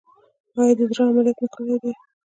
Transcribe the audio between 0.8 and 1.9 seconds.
زړه عملیات مو کړی